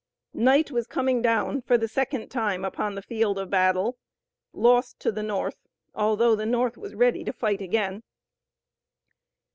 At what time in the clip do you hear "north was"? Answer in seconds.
6.47-6.95